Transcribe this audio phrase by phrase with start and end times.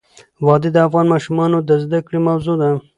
[0.45, 2.69] وادي د افغان ماشومانو د زده کړې موضوع ده.